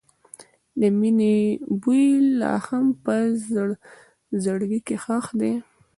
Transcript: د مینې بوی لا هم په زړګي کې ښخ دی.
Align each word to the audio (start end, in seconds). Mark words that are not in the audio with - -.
د 0.79 0.81
مینې 0.99 1.37
بوی 1.81 2.05
لا 2.39 2.53
هم 2.65 2.85
په 3.03 3.13
زړګي 4.43 4.79
کې 4.87 4.95
ښخ 5.03 5.25
دی. 5.39 5.53